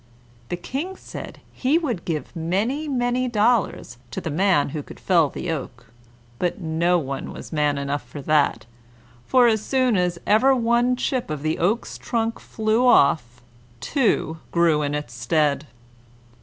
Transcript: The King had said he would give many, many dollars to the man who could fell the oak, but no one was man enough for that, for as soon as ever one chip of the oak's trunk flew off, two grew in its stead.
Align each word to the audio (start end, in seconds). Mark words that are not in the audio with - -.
The 0.49 0.55
King 0.57 0.87
had 0.87 0.97
said 0.97 1.39
he 1.53 1.77
would 1.77 2.05
give 2.05 2.35
many, 2.35 2.87
many 2.87 3.27
dollars 3.27 3.99
to 4.09 4.19
the 4.19 4.31
man 4.31 4.69
who 4.69 4.81
could 4.81 4.99
fell 4.99 5.29
the 5.29 5.51
oak, 5.51 5.91
but 6.39 6.59
no 6.59 6.97
one 6.97 7.31
was 7.31 7.53
man 7.53 7.77
enough 7.77 8.01
for 8.03 8.19
that, 8.23 8.65
for 9.27 9.45
as 9.45 9.63
soon 9.63 9.95
as 9.95 10.17
ever 10.25 10.55
one 10.55 10.95
chip 10.95 11.29
of 11.29 11.43
the 11.43 11.59
oak's 11.59 11.99
trunk 11.99 12.39
flew 12.39 12.87
off, 12.87 13.43
two 13.79 14.39
grew 14.49 14.81
in 14.81 14.95
its 14.95 15.13
stead. 15.13 15.67